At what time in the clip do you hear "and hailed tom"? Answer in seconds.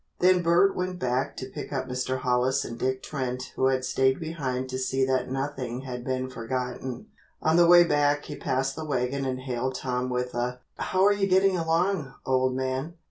9.25-10.09